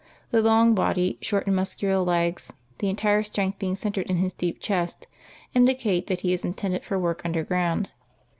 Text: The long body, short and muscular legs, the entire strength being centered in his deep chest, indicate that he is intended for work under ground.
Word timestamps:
The 0.31 0.41
long 0.41 0.73
body, 0.73 1.19
short 1.21 1.45
and 1.45 1.55
muscular 1.55 1.99
legs, 1.99 2.51
the 2.79 2.89
entire 2.89 3.21
strength 3.21 3.59
being 3.59 3.75
centered 3.75 4.09
in 4.09 4.15
his 4.17 4.33
deep 4.33 4.59
chest, 4.59 5.05
indicate 5.53 6.07
that 6.07 6.21
he 6.21 6.33
is 6.33 6.43
intended 6.43 6.83
for 6.83 6.97
work 6.97 7.21
under 7.23 7.43
ground. 7.43 7.91